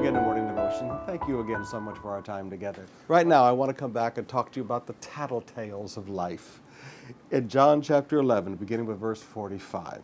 [0.00, 0.90] again to Morning Devotion.
[1.04, 2.86] Thank you again so much for our time together.
[3.06, 6.08] Right now, I want to come back and talk to you about the tattletales of
[6.08, 6.62] life.
[7.30, 10.00] In John chapter 11, beginning with verse 45.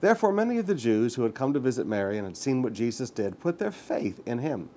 [0.00, 2.72] Therefore, many of the Jews who had come to visit Mary and had seen what
[2.72, 4.70] Jesus did put their faith in him.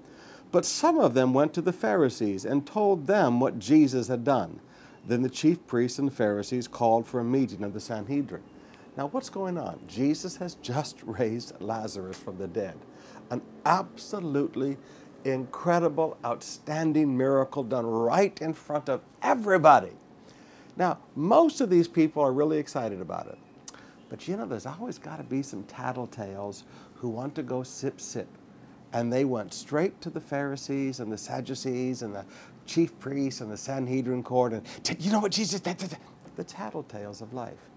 [0.51, 4.61] But some of them went to the Pharisees and told them what Jesus had done.
[5.07, 8.41] Then the chief priests and Pharisees called for a meeting of the Sanhedrin.
[8.99, 9.79] Now, what's going on?
[9.87, 12.77] Jesus has just raised Lazarus from the dead.
[13.31, 14.75] An absolutely
[15.23, 19.93] incredible, outstanding miracle done right in front of everybody.
[20.75, 23.37] Now, most of these people are really excited about it.
[24.09, 26.63] But you know, there's always got to be some tattletales
[26.95, 28.27] who want to go sip sip.
[28.91, 32.25] And they went straight to the Pharisees and the Sadducees and the
[32.65, 34.67] chief priests and the Sanhedrin court and,
[34.99, 35.79] you know what, Jesus, that.
[36.35, 37.69] the tattletales of life.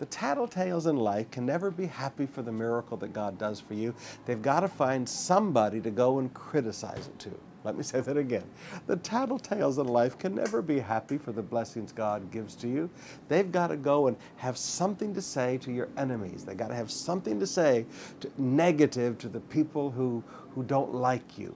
[0.00, 3.74] The tattletales in life can never be happy for the miracle that God does for
[3.74, 3.94] you.
[4.24, 7.30] They've got to find somebody to go and criticize it to.
[7.64, 8.44] Let me say that again.
[8.86, 12.88] The tattletales in life can never be happy for the blessings God gives to you.
[13.28, 16.46] They've got to go and have something to say to your enemies.
[16.46, 17.84] They've got to have something to say
[18.20, 21.54] to, negative to the people who, who don't like you.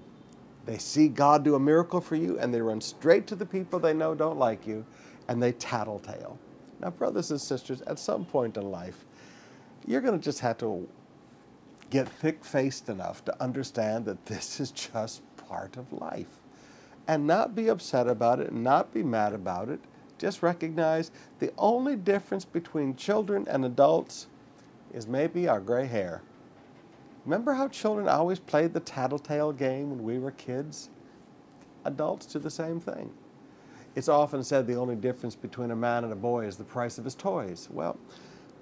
[0.67, 3.79] They see God do a miracle for you and they run straight to the people
[3.79, 4.84] they know don't like you
[5.29, 6.39] and they tattletale.
[6.84, 9.06] Now, brothers and sisters, at some point in life,
[9.86, 10.86] you're going to just have to
[11.88, 16.40] get thick faced enough to understand that this is just part of life
[17.08, 19.80] and not be upset about it, not be mad about it.
[20.18, 24.27] Just recognize the only difference between children and adults
[24.92, 26.20] is maybe our gray hair.
[27.24, 30.90] Remember how children always played the tattletale game when we were kids?
[31.86, 33.10] Adults do the same thing.
[33.97, 36.98] It's often said the only difference between a man and a boy is the price
[36.98, 37.69] of his toys.
[37.70, 37.97] Well,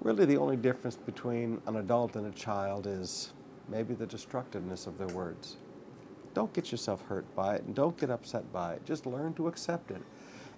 [0.01, 3.33] really the only difference between an adult and a child is
[3.67, 5.57] maybe the destructiveness of their words.
[6.35, 8.85] Don't get yourself hurt by it and don't get upset by it.
[8.85, 10.01] Just learn to accept it.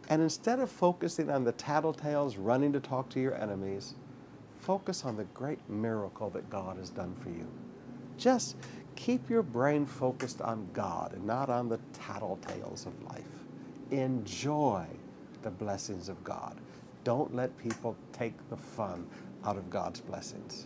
[0.10, 3.96] And instead of focusing on the tattletales running to talk to your enemies,
[4.60, 7.48] focus on the great miracle that God has done for you.
[8.18, 8.58] Just
[8.96, 13.45] keep your brain focused on God and not on the tattletales of life
[13.92, 14.86] enjoy
[15.44, 16.58] the blessings of God.
[17.04, 19.08] Don't let people take the fun
[19.46, 20.66] out of God's blessings.